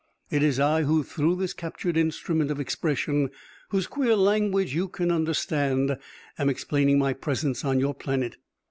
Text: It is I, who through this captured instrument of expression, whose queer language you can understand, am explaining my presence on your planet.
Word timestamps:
It 0.31 0.41
is 0.41 0.59
I, 0.59 0.81
who 0.81 1.03
through 1.03 1.35
this 1.35 1.53
captured 1.53 1.95
instrument 1.95 2.49
of 2.49 2.59
expression, 2.59 3.29
whose 3.69 3.85
queer 3.85 4.15
language 4.15 4.73
you 4.73 4.87
can 4.87 5.11
understand, 5.11 5.95
am 6.39 6.49
explaining 6.49 6.97
my 6.97 7.13
presence 7.13 7.63
on 7.63 7.79
your 7.79 7.93
planet. 7.93 8.37